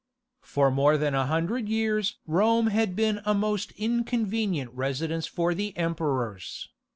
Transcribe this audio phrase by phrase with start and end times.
[0.41, 5.77] For more than a hundred years Rome had been a most inconvenient residence for the
[5.77, 6.69] emperors.